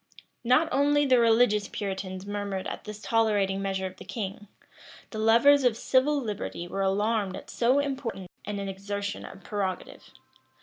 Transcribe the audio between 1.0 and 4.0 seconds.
the religious Puritans murmured at this tolerating measure of